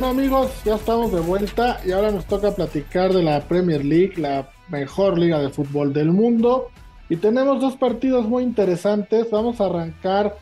[0.00, 4.14] Bueno amigos, ya estamos de vuelta y ahora nos toca platicar de la Premier League,
[4.16, 6.68] la mejor liga de fútbol del mundo.
[7.10, 9.30] Y tenemos dos partidos muy interesantes.
[9.30, 10.38] Vamos a arrancar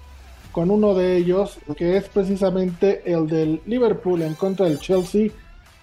[0.52, 5.33] con uno de ellos, que es precisamente el del Liverpool en contra del Chelsea.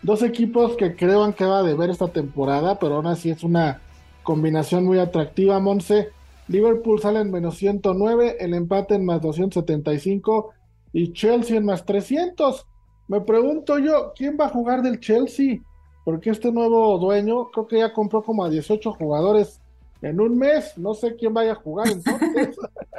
[0.01, 3.81] Dos equipos que creo han quedado de ver esta temporada, pero aún así es una
[4.23, 6.11] combinación muy atractiva, Monse.
[6.47, 10.53] Liverpool sale en menos 109, el empate en más 275
[10.93, 12.67] y Chelsea en más 300.
[13.07, 15.59] Me pregunto yo, ¿quién va a jugar del Chelsea?
[16.03, 19.59] Porque este nuevo dueño creo que ya compró como a 18 jugadores
[20.01, 20.77] en un mes.
[20.77, 22.55] No sé quién vaya a jugar entonces.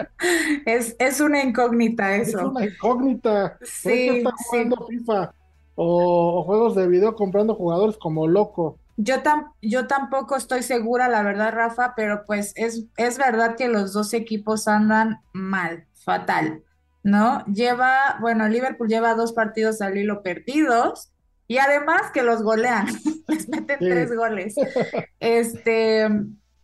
[0.67, 2.39] es, es una incógnita eso.
[2.39, 3.59] Es una incógnita.
[3.63, 5.33] Sí, está jugando FIFA
[5.77, 8.79] o, juegos de video comprando jugadores como loco.
[8.97, 9.17] Yo,
[9.61, 14.15] yo tampoco estoy segura, la verdad, Rafa, pero pues es, es verdad que los dos
[14.15, 16.63] equipos andan mal, fatal.
[17.07, 17.45] ¿No?
[17.47, 21.13] Lleva, bueno, Liverpool lleva dos partidos al hilo perdidos
[21.47, 22.89] y además que los golean,
[23.29, 24.55] les meten tres goles.
[25.21, 26.09] Este,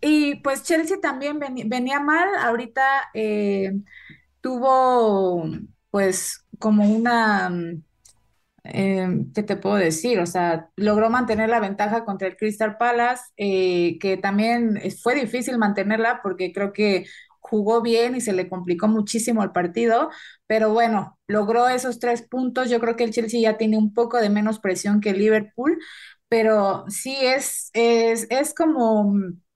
[0.01, 2.83] y pues Chelsea también venía mal, ahorita
[3.15, 3.73] eh,
[4.41, 5.49] tuvo
[5.91, 7.51] pues como una,
[8.65, 10.19] eh, ¿qué te puedo decir?
[10.19, 15.57] O sea, logró mantener la ventaja contra el Crystal Palace, eh, que también fue difícil
[15.59, 17.07] mantenerla porque creo que
[17.53, 20.11] jugó bien y se le complicó muchísimo el partido,
[20.49, 22.71] pero bueno, logró esos tres puntos.
[22.71, 25.79] Yo creo que el Chelsea ya tiene un poco de menos presión que el Liverpool,
[26.29, 29.15] pero sí es, es, es como,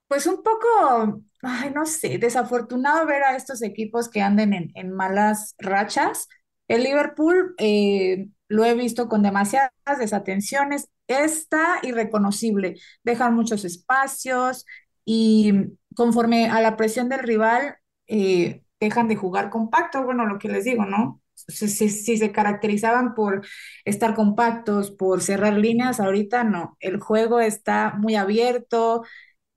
[0.09, 4.93] pues un poco, ay, no sé, desafortunado ver a estos equipos que anden en, en
[4.93, 6.29] malas rachas.
[6.69, 14.65] El Liverpool eh, lo he visto con demasiadas desatenciones, está irreconocible, dejan muchos espacios
[15.05, 15.53] y
[15.95, 20.65] conforme a la presión del rival, eh, dejan de jugar compacto, bueno, lo que les
[20.65, 21.21] digo, ¿no?
[21.35, 23.47] Si, se caracterizaban por
[23.85, 29.05] estar compactos, por cerrar líneas, ahorita no, el juego está muy abierto,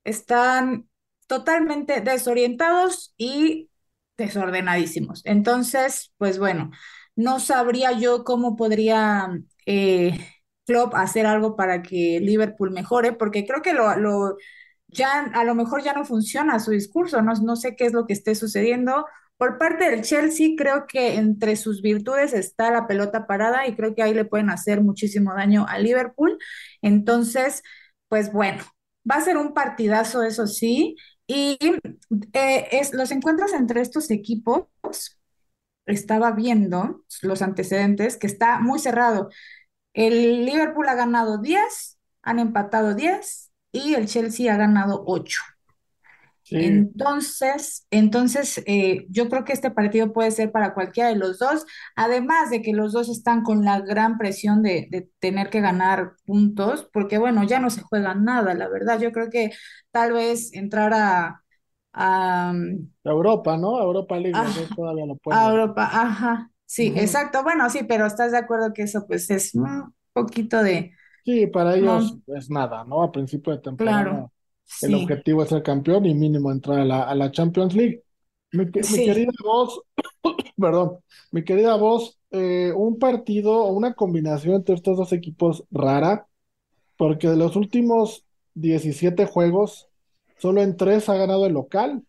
[0.04, 0.88] están
[1.26, 3.70] totalmente desorientados y
[4.16, 5.22] desordenadísimos.
[5.24, 6.70] Entonces, pues bueno,
[7.16, 9.30] no sabría yo cómo podría
[9.66, 10.18] eh,
[10.66, 14.36] Klopp hacer algo para que Liverpool mejore, porque creo que lo
[14.92, 18.06] ya a lo mejor ya no funciona su discurso, no, no sé qué es lo
[18.06, 19.06] que esté sucediendo.
[19.36, 23.94] Por parte del Chelsea, creo que entre sus virtudes está la pelota parada y creo
[23.94, 26.38] que ahí le pueden hacer muchísimo daño a Liverpool.
[26.82, 27.62] Entonces,
[28.08, 28.62] pues bueno,
[29.10, 30.96] va a ser un partidazo, eso sí.
[31.26, 31.58] Y
[32.32, 34.66] eh, es, los encuentros entre estos equipos,
[35.86, 39.30] estaba viendo los antecedentes, que está muy cerrado.
[39.94, 45.40] El Liverpool ha ganado 10, han empatado 10 y el Chelsea ha ganado 8.
[46.50, 51.64] Entonces, entonces eh, yo creo que este partido puede ser para cualquiera de los dos,
[51.94, 56.88] además de que los dos están con la gran presión de, tener que ganar puntos,
[56.92, 58.98] porque bueno, ya no se juega nada, la verdad.
[58.98, 59.52] Yo creo que
[59.90, 61.42] tal vez entrar a,
[61.92, 62.52] a
[63.04, 63.80] Europa, ¿no?
[63.80, 65.04] Europa League, ah, todavía.
[65.30, 67.42] A Europa, ajá, sí, exacto.
[67.42, 70.92] Bueno, sí, pero estás de acuerdo que eso pues es un poquito de
[71.24, 73.02] Sí, para ellos es nada, ¿no?
[73.02, 74.30] A principio de temporada
[74.82, 78.02] el objetivo es ser campeón y mínimo entrar a la, a la Champions League.
[78.52, 79.80] Mi, querida voz,
[80.56, 80.98] perdón,
[81.30, 86.26] mi querida voz, eh, un partido o una combinación entre estos dos equipos rara,
[86.96, 89.88] porque de los últimos 17 juegos,
[90.38, 92.02] solo en tres ha ganado el local.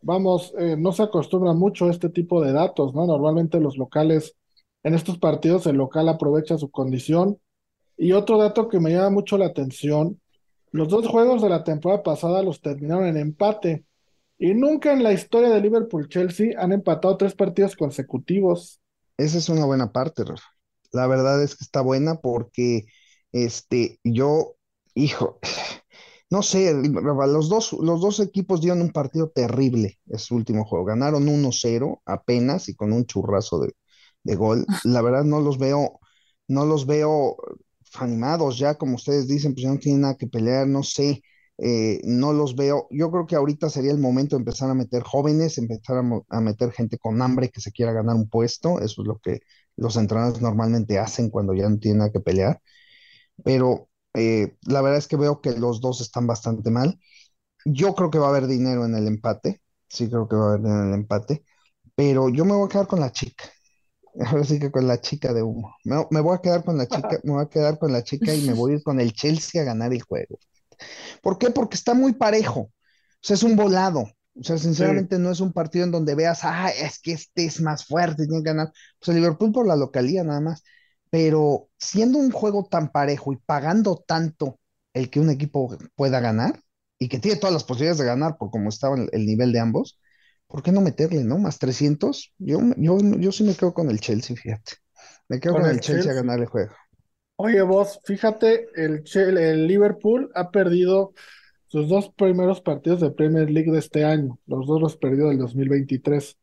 [0.00, 3.06] Vamos, eh, no se acostumbra mucho a este tipo de datos, ¿no?
[3.06, 4.34] Normalmente los locales,
[4.82, 7.38] en estos partidos, el local aprovecha su condición
[7.98, 10.20] y otro dato que me llama mucho la atención,
[10.70, 13.84] los dos juegos de la temporada pasada los terminaron en empate.
[14.38, 18.80] Y nunca en la historia de Liverpool-Chelsea han empatado tres partidos consecutivos.
[19.16, 20.46] Esa es una buena parte, Rafa.
[20.92, 22.86] La verdad es que está buena porque
[23.32, 24.54] este, yo,
[24.94, 25.40] hijo,
[26.30, 30.84] no sé, los dos, los dos equipos dieron un partido terrible ese último juego.
[30.84, 33.74] Ganaron 1-0 apenas y con un churrazo de,
[34.22, 34.66] de gol.
[34.84, 35.98] La verdad no los veo,
[36.46, 37.36] no los veo
[37.96, 41.22] animados ya, como ustedes dicen, pues ya no tienen nada que pelear, no sé,
[41.58, 42.86] eh, no los veo.
[42.90, 46.72] Yo creo que ahorita sería el momento de empezar a meter jóvenes, empezar a, meter
[46.72, 49.40] gente con hambre que se quiera ganar un puesto, eso es lo que
[49.76, 52.60] los entrenadores normalmente hacen cuando ya no tienen nada que pelear,
[53.44, 56.98] pero eh, la verdad es que veo que los dos están bastante mal.
[57.64, 60.48] Yo creo que va a haber dinero en el empate, sí creo que va a
[60.50, 61.44] haber dinero en el empate,
[61.96, 63.44] pero yo me voy a quedar con la chica.
[64.26, 65.74] Ahora sí que con la chica de humo.
[65.84, 68.42] Me, voy a quedar con la chica, me voy a quedar con la chica y
[68.42, 70.38] me voy a ir con el Chelsea a ganar el juego.
[71.22, 71.50] ¿Por qué?
[71.50, 72.60] Porque está muy parejo.
[72.60, 72.72] O
[73.20, 74.04] sea, es un volado.
[74.34, 77.60] O sea, sinceramente no es un partido en donde veas, ah, es que este es
[77.60, 78.72] más fuerte, tiene que ganar.
[78.98, 80.62] Pues el Liverpool por la localía nada más.
[81.10, 84.60] pero siendo un juego tan parejo y pagando tanto
[84.94, 86.60] el que un equipo pueda ganar
[86.98, 89.98] y que tiene todas las posibilidades de ganar por como estaba el, nivel de ambos,
[90.48, 91.38] ¿por qué no meterle, no?
[91.38, 92.32] Más 300.
[92.38, 94.72] Yo, yo, yo sí me quedo con el Chelsea, fíjate.
[95.28, 96.72] Me quedo con, el, Chelsea, a ganar el juego.
[97.36, 101.12] Oye, vos, fíjate, el, el Liverpool ha perdido
[101.68, 104.38] sus dos primeros partidos de Premier League de este año.
[104.46, 106.38] Los dos los perdió del 2023.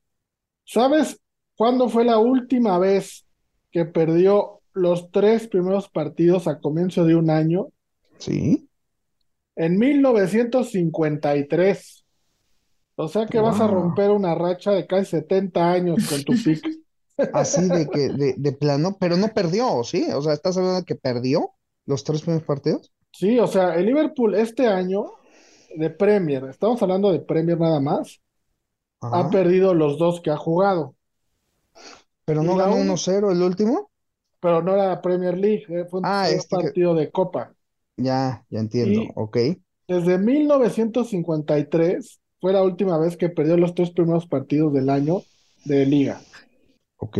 [0.64, 1.20] ¿Sabes
[1.56, 3.26] cuándo fue la última vez
[3.72, 7.70] que perdió los tres primeros partidos a comienzo de un año?
[8.20, 8.70] Sí.
[9.56, 11.95] En 1953.
[12.98, 16.66] O sea que vas a romper una racha de casi 70 años con tu pick.
[17.34, 20.06] Así de que, de, plano, pero no perdió, ¿sí?
[20.14, 21.52] O sea, ¿estás hablando de que perdió
[21.86, 22.92] los tres primeros partidos?
[23.12, 25.06] Sí, o sea, el Liverpool este año
[25.76, 28.20] de Premier, estamos hablando de Premier nada más,
[29.00, 30.96] ha perdido los dos que ha jugado.
[32.26, 33.90] ¿Pero no ganó 1-0 el último?
[34.42, 37.54] Pero no era Premier League, eh, fue un ah, este partido de Copa.
[37.96, 39.38] Ya, ya entiendo, ok.
[39.88, 45.22] Desde 1953 fue la última vez que perdió los tres primeros partidos del año
[45.66, 46.22] de Liga.
[46.98, 47.18] Ok.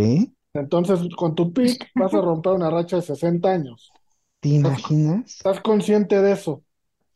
[0.54, 3.92] Entonces, con tu pick vas a romper una racha de 60 años.
[4.40, 5.38] ¿Te imaginas?
[5.38, 6.64] ¿Estás consciente de eso?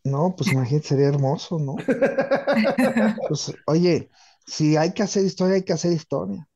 [0.04, 1.76] No, pues imagínate, sería hermoso, ¿no?
[3.28, 4.10] pues, oye,
[4.46, 6.48] si hay que hacer historia, hay que hacer historia.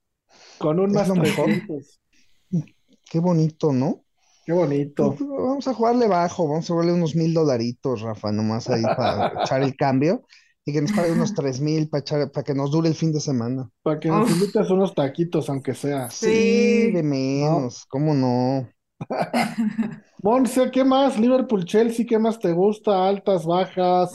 [0.58, 1.50] Con un más mejor.
[3.10, 4.04] Qué bonito, ¿no?
[4.46, 5.16] Qué bonito.
[5.16, 9.44] Pues, vamos a jugarle bajo, vamos a jugarle unos mil dolaritos, Rafa, nomás ahí para
[9.44, 10.24] echar el cambio
[10.66, 13.20] y que nos pague unos tres mil para para que nos dure el fin de
[13.20, 13.70] semana.
[13.82, 16.10] Para que nos invites unos taquitos, aunque sea.
[16.10, 18.70] Sí, de menos, ¿cómo no?
[20.24, 21.20] Monse, ¿qué más?
[21.20, 23.08] Liverpool, Chelsea, ¿qué más te gusta?
[23.08, 24.14] Altas, bajas,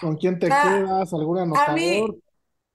[0.00, 1.14] ¿con quién te ah, quedas?
[1.14, 1.70] ¿Algún anotador?
[1.70, 2.06] A mí,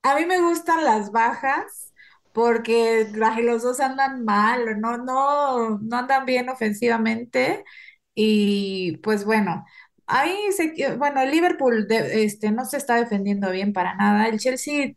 [0.02, 1.94] a mí me gustan las bajas
[2.34, 3.08] porque
[3.44, 7.64] los dos andan mal, no, no, no andan bien ofensivamente
[8.16, 9.66] y pues bueno,
[10.12, 14.28] ahí se, bueno, Liverpool este, no se está defendiendo bien para nada.
[14.28, 14.94] El Chelsea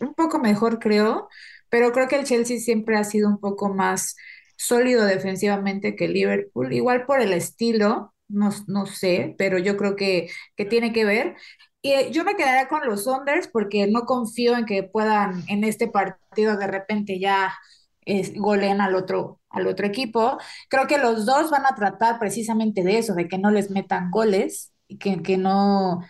[0.00, 1.28] un poco mejor, creo,
[1.68, 4.16] pero creo que el Chelsea siempre ha sido un poco más
[4.56, 10.28] sólido defensivamente que Liverpool, igual por el estilo, no, no sé, pero yo creo que,
[10.56, 11.36] que tiene que ver.
[11.82, 15.64] Y eh, yo me quedaría con los Sonders porque no confío en que puedan en
[15.64, 17.54] este partido de repente ya
[18.04, 20.38] es, goleen al otro, al otro equipo.
[20.68, 24.10] Creo que los dos van a tratar precisamente de eso, de que no les metan
[24.10, 26.00] goles y que, que no,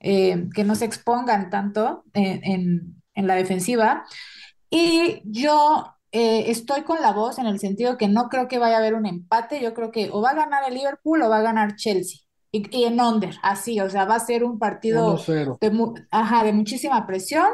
[0.00, 4.04] eh, que no se expongan tanto en, en, la defensiva.
[4.70, 8.76] Y yo eh, estoy con la voz en el sentido que no creo que vaya
[8.76, 11.38] a haber un empate, yo creo que o va a ganar el Liverpool o va
[11.38, 12.20] a ganar Chelsea.
[12.52, 16.52] Y, y en under, así, o sea, va a ser un partido de, ajá, de
[16.52, 17.46] muchísima presión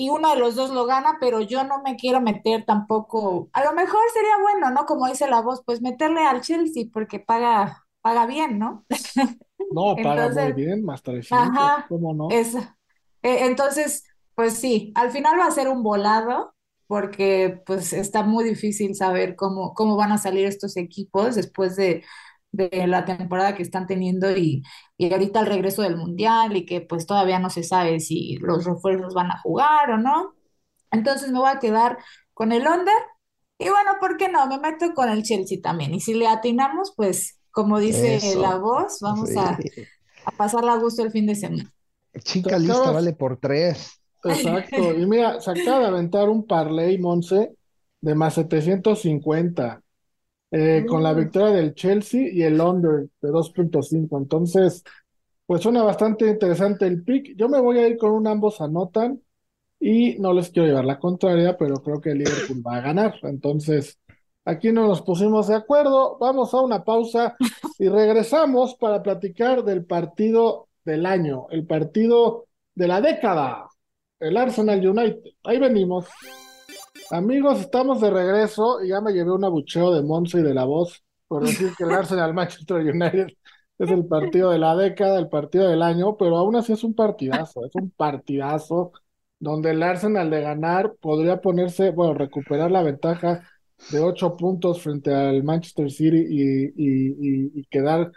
[0.00, 3.50] y uno de los dos lo gana, pero yo no me quiero meter tampoco.
[3.52, 4.86] A lo mejor sería bueno, ¿no?
[4.86, 8.86] Como dice la voz, pues meterle al Chelsea porque paga, paga bien, ¿no?
[9.72, 12.28] No, paga muy bien, más 300, ajá, ¿cómo no?
[12.30, 14.04] Es, eh, entonces,
[14.34, 16.54] pues sí, al final va a ser un volado
[16.86, 22.02] porque pues está muy difícil saber cómo, cómo van a salir estos equipos después de,
[22.52, 24.62] de la temporada que están teniendo y,
[24.96, 28.64] y ahorita el regreso del mundial y que pues todavía no se sabe si los
[28.64, 30.34] refuerzos van a jugar o no.
[30.90, 31.98] Entonces me voy a quedar
[32.34, 32.94] con el under
[33.58, 34.46] y bueno, ¿por qué no?
[34.46, 35.94] Me meto con el Chelsea también.
[35.94, 39.66] Y si le atinamos, pues como dice la voz, vamos a,
[40.24, 41.72] a pasarla a gusto el fin de semana.
[42.24, 44.00] Chica lista, vale por tres.
[44.24, 44.94] Exacto.
[44.94, 47.56] Y mira, se acaba de aventar un parlay, Monse,
[48.00, 49.82] de más 750.
[50.52, 54.18] Eh, con la victoria del Chelsea y el under de 2.5.
[54.18, 54.82] Entonces,
[55.46, 57.36] pues suena bastante interesante el pick.
[57.36, 59.22] Yo me voy a ir con un ambos anotan
[59.78, 63.14] y no les quiero llevar la contraria, pero creo que el Liverpool va a ganar.
[63.22, 63.98] Entonces,
[64.44, 66.18] aquí no nos pusimos de acuerdo.
[66.18, 67.36] Vamos a una pausa
[67.78, 73.68] y regresamos para platicar del partido del año, el partido de la década,
[74.18, 75.32] el Arsenal United.
[75.44, 76.06] Ahí venimos.
[77.10, 80.64] Amigos, estamos de regreso y ya me llevé un abucheo de Monza y de la
[80.64, 83.26] voz por decir que el Arsenal Manchester United
[83.78, 86.94] es el partido de la década, el partido del año, pero aún así es un
[86.94, 88.92] partidazo, es un partidazo
[89.40, 93.42] donde el Arsenal de ganar podría ponerse, bueno, recuperar la ventaja
[93.90, 98.12] de ocho puntos frente al Manchester City y, y, quedar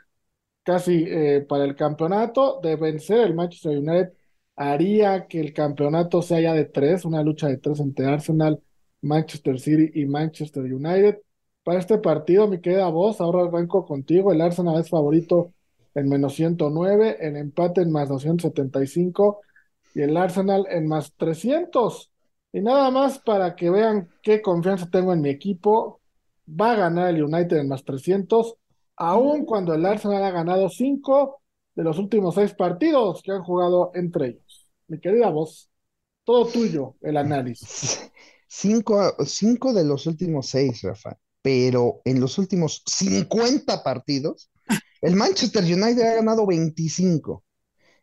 [0.64, 4.14] casi eh, para el campeonato, de vencer el Manchester United
[4.56, 8.62] haría que el campeonato sea ya de tres, una lucha de tres entre Arsenal
[9.04, 11.20] Manchester City y Manchester United.
[11.64, 14.32] Para este partido, mi querida voz, ahora arranco contigo.
[14.32, 15.54] El Arsenal es favorito
[15.96, 19.42] en menos 109, el empate en más 275
[19.96, 22.12] y el Arsenal en más 300.
[22.52, 26.02] Y nada más para que vean qué confianza tengo en mi equipo.
[26.48, 28.56] va a ganar el United en más 300,
[28.98, 31.42] aun cuando el Arsenal ha ganado cinco
[31.76, 34.68] de los últimos seis partidos que han jugado entre ellos.
[34.88, 35.70] Mi querida voz,
[36.24, 38.12] todo tuyo el análisis.
[38.56, 44.52] Cinco, cinco de los últimos seis, Rafa, pero en los últimos 50 partidos,
[45.02, 47.44] el Manchester United ha ganado 25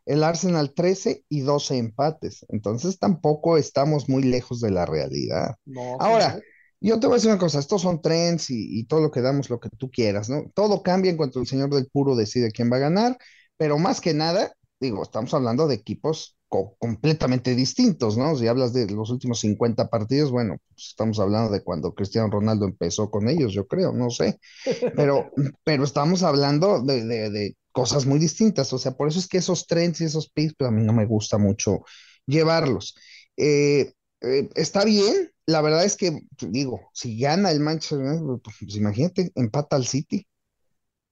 [0.07, 2.45] el Arsenal 13 y 12 empates.
[2.49, 5.54] Entonces tampoco estamos muy lejos de la realidad.
[6.00, 6.40] Ahora,
[6.80, 9.50] yo te voy a decir una cosa, estos son trends y, todo lo que damos,
[9.50, 10.50] lo que tú quieras, ¿no?
[10.52, 13.19] Todo cambia en cuanto el señor del puro decide quién va a ganar,
[13.57, 16.37] pero más que nada, digo, estamos hablando de equipos
[16.78, 18.37] completamente distintos, ¿no?
[18.37, 22.66] Si hablas de los últimos 50 partidos, bueno, pues estamos hablando de cuando Cristiano Ronaldo
[22.66, 24.38] empezó con ellos, yo creo, no sé,
[24.97, 25.30] pero,
[25.64, 28.73] pero estamos hablando de, de cosas muy distintas.
[28.73, 30.92] O sea, por eso es que esos trends y esos picks, pues a mí no
[30.92, 31.80] me gusta mucho
[32.26, 32.97] llevarlos.
[33.37, 38.57] Eh, eh, está bien, la verdad es que, digo, si gana el Manchester United, pues,
[38.61, 40.26] pues, imagínate, empata al City.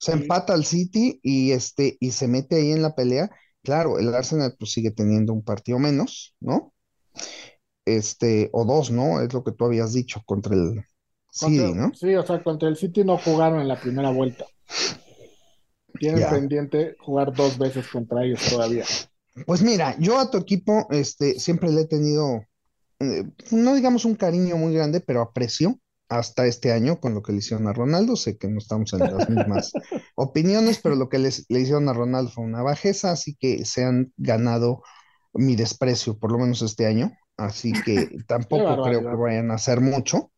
[0.01, 3.31] O sea, empata al City y, este, y se mete ahí en la pelea.
[3.63, 6.73] Claro, el Arsenal pues sigue teniendo un partido menos, ¿no?
[7.85, 9.21] Este, o dos, ¿no?
[9.21, 10.85] Es lo que tú habías dicho contra el
[11.31, 11.93] City, ¿no?
[11.95, 14.47] Sí, o sea, contra el City no jugaron en la primera vuelta.
[15.99, 18.85] Tienen pendiente jugar dos veces contra ellos todavía.
[19.47, 22.45] Pues mira, yo a tu equipo este, siempre le he tenido,
[23.01, 27.33] eh, no digamos un cariño muy grande, pero aprecio hasta este año con lo que
[27.33, 28.17] le hicieron a Ronaldo.
[28.17, 29.73] Sé que no estamos en las mismas
[30.15, 34.13] opiniones, pero lo que le hicieron a Ronaldo fue una bajeza, así que se han
[34.17, 34.83] ganado
[35.35, 37.13] mi desprecio, por lo menos este año.
[37.37, 40.33] Así que tampoco creo que vayan a hacer mucho.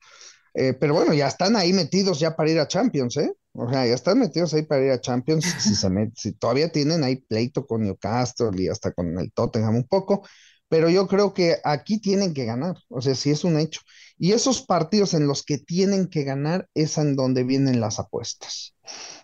[0.55, 3.33] Eh, pero bueno, ya están ahí metidos ya para ir a Champions, ¿eh?
[3.53, 5.45] O sea, ya están metidos ahí para ir a Champions.
[5.59, 9.87] Si, se si todavía tienen ahí pleito con Newcastle y hasta con el Tottenham un
[9.87, 10.27] poco,
[10.71, 12.77] pero yo creo que aquí tienen que ganar.
[12.89, 13.81] O sea, sí es un hecho.
[14.17, 18.77] Y esos partidos en los que tienen que ganar es en donde vienen las apuestas.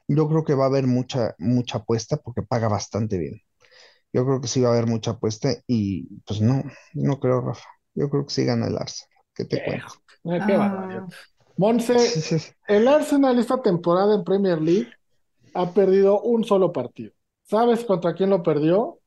[0.08, 3.40] Yo creo que va a haber mucha, mucha apuesta porque paga bastante bien.
[4.12, 7.68] Yo creo que sí va a haber mucha apuesta y pues no, no creo, Rafa.
[7.94, 9.16] Yo creo que sí gana el Arsenal.
[9.32, 9.86] ¿Qué te cuento?
[10.24, 11.06] qué ah.
[11.56, 14.90] Monse, el Arsenal esta temporada en Premier League
[15.54, 17.12] ha perdido un solo partido.
[17.44, 18.98] ¿Sabes contra quién lo perdió?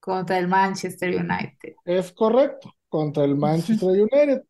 [0.00, 1.74] Contra el Manchester United.
[1.84, 4.42] Es correcto, contra el Manchester United.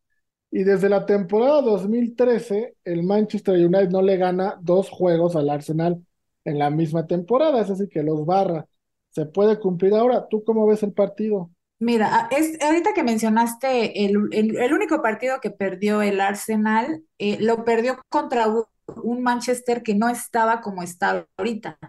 [0.51, 6.03] Y desde la temporada 2013, el Manchester United no le gana dos juegos al Arsenal
[6.45, 8.65] en la misma temporada, es decir, que los barra.
[9.09, 10.27] ¿Se puede cumplir ahora?
[10.27, 11.51] ¿Tú cómo ves el partido?
[11.79, 17.37] Mira, ah, es, ahorita que mencionaste el, el, único partido que perdió el Arsenal, eh,
[17.39, 21.79] lo perdió contra un, Manchester que no estaba como está ahorita.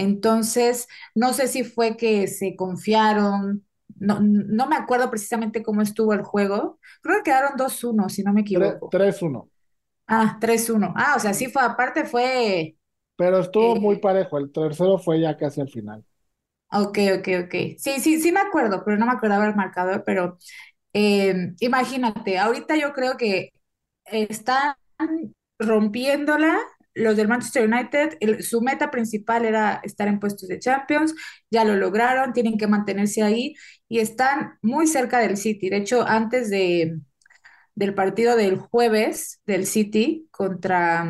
[0.00, 3.66] Entonces, no sé si fue que se confiaron,
[3.98, 6.78] no, no me acuerdo precisamente cómo estuvo el juego.
[7.02, 8.88] Creo que quedaron 2-1, si no me equivoco.
[8.90, 9.48] 3-1.
[10.06, 10.92] Ah, 3-1.
[10.96, 12.76] Ah, o sea, sí fue, aparte fue...
[13.16, 16.04] Pero estuvo muy eh, parejo, el tercero fue ya casi al final.
[16.72, 17.54] Ok, ok, ok.
[17.78, 20.38] Sí, sí, sí me acuerdo, pero no me acordaba el marcador, pero
[20.92, 23.50] eh, imagínate, ahorita yo creo que
[24.06, 24.74] están
[25.58, 26.58] rompiéndola
[26.94, 31.14] los del Manchester United, su meta principal era estar en puestos de Champions,
[31.50, 33.54] ya lo lograron, tienen que mantenerse ahí
[33.88, 35.70] y están muy cerca del City.
[35.70, 36.98] De hecho, antes de,
[37.74, 41.08] del partido del jueves del City contra...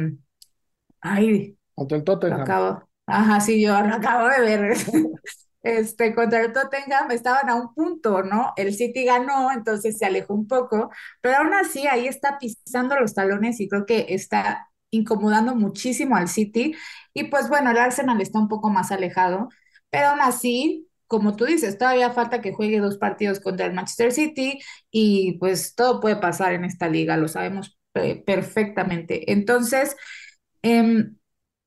[1.01, 2.41] Ay, contra el Tottenham.
[2.43, 4.77] acabo, ajá, sí, yo lo acabo de ver.
[5.63, 8.53] este, contra el Tottenham estaban a un punto, ¿no?
[8.57, 10.91] El City ganó, entonces se alejó un poco,
[11.23, 16.28] pero aún así ahí está pisando los talones y creo que está incomodando muchísimo al
[16.28, 16.75] City.
[17.14, 19.49] Y pues bueno, el Arsenal está un poco más alejado,
[19.90, 24.12] pero aún así, como tú dices, todavía falta que juegue dos partidos contra el Manchester
[24.12, 27.78] City y pues todo puede pasar en esta liga, lo sabemos
[28.25, 29.32] perfectamente.
[29.32, 29.97] Entonces,
[30.62, 31.16] em,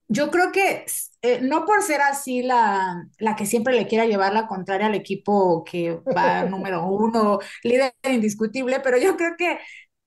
[0.08, 0.86] yo creo que
[1.22, 4.96] eh, no por ser así la, la que siempre le quiera llevar la contraria al
[4.96, 9.60] equipo que va número uno, líder indiscutible, pero yo creo que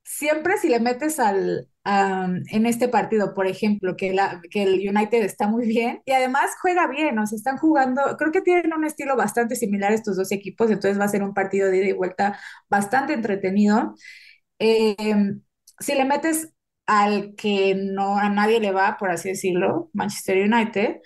[0.06, 4.16] siempre si le metes al, en este partido, por ejemplo, que,
[4.50, 8.32] que el United está muy bien y además juega bien, o sea, están jugando, creo
[8.32, 11.68] que tienen un estilo bastante similar estos dos equipos, entonces va a ser un partido
[11.70, 12.38] de ida y vuelta
[12.70, 13.94] bastante entretenido.
[14.58, 15.42] Em,
[15.80, 16.52] si le metes
[16.86, 20.96] al que no a nadie le va, por así decirlo, Manchester United,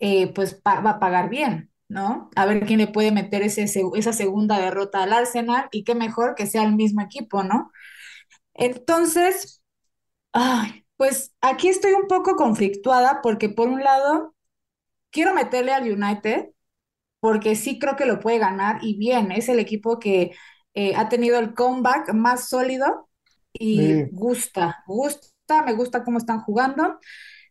[0.00, 2.30] eh, pues va a pagar bien, ¿no?
[2.36, 3.64] A ver quién le puede meter ese,
[3.96, 7.70] esa segunda derrota al Arsenal y qué mejor que sea el mismo equipo, ¿no?
[8.60, 9.62] Entonces,
[10.32, 14.34] ay, pues aquí estoy un poco conflictuada porque por un lado
[15.10, 16.50] quiero meterle al United
[17.20, 20.32] porque sí creo que lo puede ganar y bien, es el equipo que
[20.74, 23.08] eh, ha tenido el comeback más sólido
[23.52, 26.98] y gusta, gusta gusta, me gusta cómo están jugando.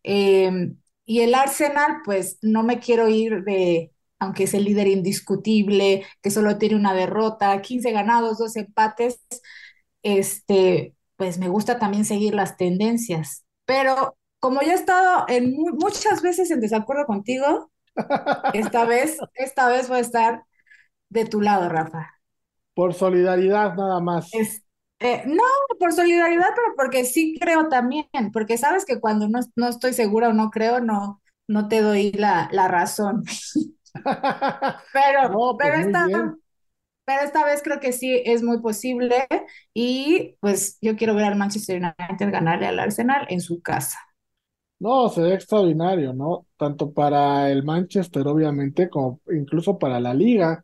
[0.03, 6.05] Em, y el Arsenal, pues no me quiero ir de, aunque es el líder indiscutible,
[6.21, 9.19] que solo tiene una derrota, 15 ganados, dos empates,
[10.03, 13.43] este, pues me gusta también seguir las tendencias.
[13.65, 17.69] Pero como ya he estado en muchas veces en desacuerdo contigo,
[18.53, 20.43] esta vez, esta vez voy a estar
[21.09, 22.09] de tu lado, Rafa.
[22.73, 24.31] Por solidaridad nada más.
[25.01, 25.43] Eh, no,
[25.77, 30.29] por solidaridad, pero porque sí creo también, porque sabes que cuando no, no estoy segura
[30.29, 33.25] o no creo, no, no te doy la, la razón.
[34.93, 36.07] pero, pues pero esta,
[37.09, 39.27] pero esta vez creo que sí es muy posible
[39.73, 43.97] y pues yo quiero ver al Manchester United ganarle al Arsenal en su casa.
[44.77, 46.45] No, sería extraordinario, ¿no?
[46.55, 50.63] Tanto para el Manchester, obviamente, como incluso para la liga.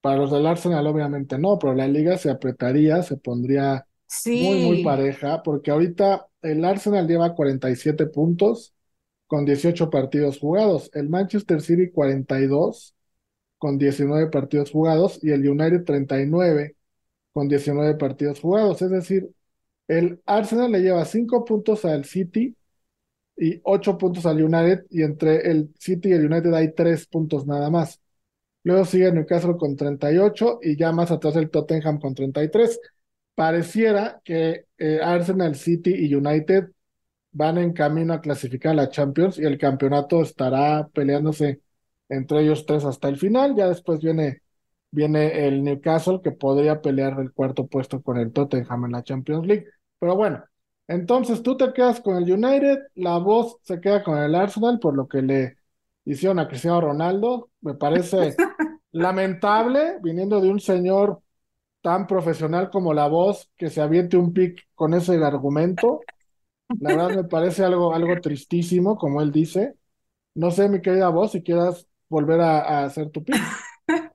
[0.00, 3.86] Para los del Arsenal, obviamente no, pero la liga se apretaría, se pondría
[4.32, 8.74] muy, muy pareja, porque ahorita el Arsenal lleva 47 puntos
[9.26, 12.93] con 18 partidos jugados, el Manchester City 42
[13.64, 16.76] con 19 partidos jugados y el United 39
[17.32, 18.82] con 19 partidos jugados.
[18.82, 19.30] Es decir,
[19.88, 22.54] el Arsenal le lleva 5 puntos al City
[23.38, 27.46] y 8 puntos al United y entre el City y el United hay 3 puntos
[27.46, 28.02] nada más.
[28.64, 32.78] Luego sigue Newcastle con 38 y ya más atrás el Tottenham con 33.
[33.34, 36.68] Pareciera que eh, Arsenal, City y United
[37.32, 41.62] van en camino a clasificar a la Champions y el campeonato estará peleándose
[42.08, 43.54] entre ellos tres hasta el final.
[43.56, 44.42] Ya después viene,
[44.90, 49.46] viene el Newcastle que podría pelear el cuarto puesto con el Tottenham en la Champions
[49.46, 49.66] League.
[49.98, 50.44] Pero bueno,
[50.86, 54.94] entonces tú te quedas con el United, la voz se queda con el Arsenal por
[54.94, 55.56] lo que le
[56.04, 57.50] hicieron a Cristiano Ronaldo.
[57.60, 58.36] Me parece
[58.92, 61.20] lamentable viniendo de un señor
[61.82, 66.00] tan profesional como la voz que se aviente un pick con ese argumento.
[66.80, 69.74] La verdad me parece algo, algo tristísimo, como él dice.
[70.34, 73.36] No sé, mi querida voz, si quieras volver a, hacer tu pick.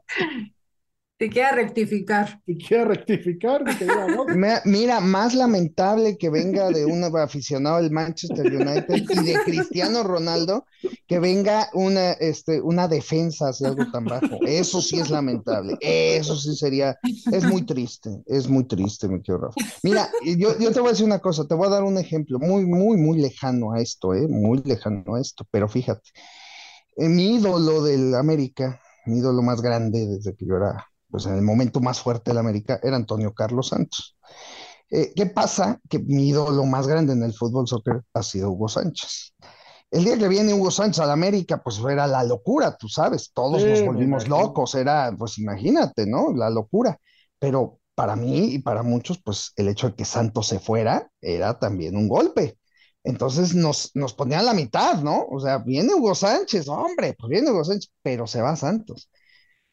[1.20, 2.42] Te queda rectificar.
[2.46, 4.28] Te queda rectificar, mi querida voz.
[4.66, 10.66] Mira, más lamentable que venga de un aficionado del Manchester United y de Cristiano Ronaldo
[11.08, 14.38] que venga una, este, una defensa hacia algo tan bajo.
[14.48, 15.78] Eso sí es lamentable.
[15.82, 16.98] Eso sí sería,
[17.34, 19.56] es muy triste, es muy triste, mi querido Rafa.
[19.84, 22.40] Mira, yo, yo te voy a decir una cosa, te voy a dar un ejemplo
[22.40, 24.26] muy, muy, muy lejano a esto, ¿eh?
[24.30, 26.12] Muy lejano a esto, pero fíjate.
[27.00, 31.36] Eh, mi ídolo del América, mi ídolo más grande desde que yo era, pues en
[31.36, 34.18] el momento más fuerte del América, era Antonio Carlos Santos.
[34.92, 35.80] Eh, ¿Qué pasa?
[35.90, 39.34] Que mi ídolo más grande en el fútbol soccer ha sido Hugo Sánchez.
[39.90, 43.64] El día que viene Hugo Sánchez al América, pues era la locura, tú sabes, todos
[43.64, 46.34] nos volvimos locos, era, pues imagínate, ¿no?
[46.36, 47.00] La locura.
[47.40, 51.58] Pero para mí y para muchos, pues el hecho de que Santos se fuera era
[51.60, 52.59] también un golpe.
[53.10, 55.26] Entonces nos, nos ponían la mitad, ¿no?
[55.32, 59.10] O sea, viene Hugo Sánchez, hombre, pues viene Hugo Sánchez, pero se va Santos.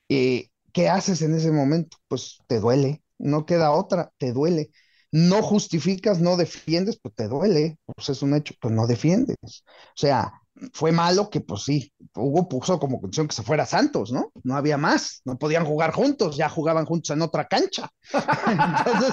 [0.08, 1.98] ¿Y qué haces en ese momento?
[2.08, 4.70] Pues te duele, no queda otra, te duele.
[5.12, 9.36] No justificas, no defiendes, pues te duele, pues es un hecho, pues no defiendes.
[9.44, 10.32] O sea,
[10.72, 14.32] fue malo que, pues sí, Hugo puso como condición que se fuera Santos, ¿no?
[14.44, 17.88] No había más, no podían jugar juntos, ya jugaban juntos en otra cancha.
[18.48, 19.12] Entonces,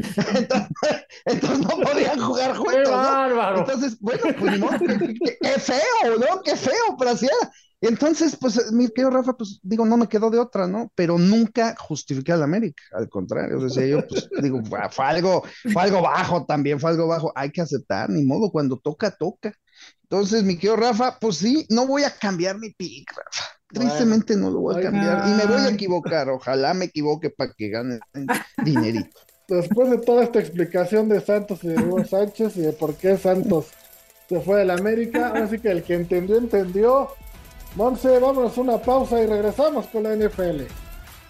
[1.24, 2.76] entonces, no podían jugar juntos.
[2.84, 3.58] ¡Qué bárbaro!
[3.58, 6.42] Entonces, bueno, pues no, qué, feo, ¿no?
[6.42, 7.52] Qué feo, pero así era.
[7.82, 10.92] Entonces, pues, mi querido Rafa, pues digo, no me quedó de otra, ¿no?
[10.94, 14.60] Pero nunca justifiqué al América, al contrario, decía yo, pues digo,
[14.90, 18.76] fue algo, fue algo bajo también, fue algo bajo, hay que aceptar, ni modo, cuando
[18.76, 19.54] toca, toca.
[20.02, 23.48] Entonces, mi querido Rafa, pues sí, no voy a cambiar mi pick, Rafa.
[23.72, 27.52] Tristemente no lo voy a cambiar y me voy a equivocar, ojalá me equivoque para
[27.56, 28.00] que gane
[28.64, 29.20] dinerito
[29.56, 33.16] después de toda esta explicación de Santos y de Hugo Sánchez y de por qué
[33.16, 33.66] Santos
[34.28, 37.08] se fue del América, así que el que entendió, entendió.
[37.74, 40.62] Monse, vámonos una pausa y regresamos con la NFL.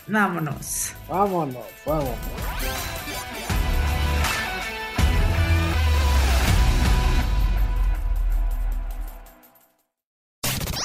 [0.07, 0.93] Vámonos.
[1.09, 2.90] Vámonos, vámonos.